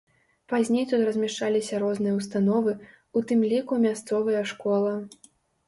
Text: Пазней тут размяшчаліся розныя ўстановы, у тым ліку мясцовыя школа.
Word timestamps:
Пазней 0.53 0.85
тут 0.91 1.03
размяшчаліся 1.09 1.81
розныя 1.83 2.13
ўстановы, 2.19 2.73
у 3.17 3.25
тым 3.29 3.47
ліку 3.55 3.81
мясцовыя 3.87 4.41
школа. 4.57 4.99